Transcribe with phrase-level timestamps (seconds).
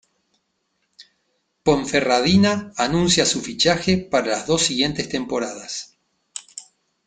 [1.61, 5.95] Ponferradina anuncia su fichaje para las dos siguientes temporadas.